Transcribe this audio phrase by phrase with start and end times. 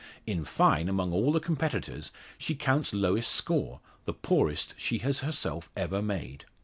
[0.25, 5.69] In fine, among all the competitors, she counts lowest score the poorest she has herself
[5.77, 6.45] ever made.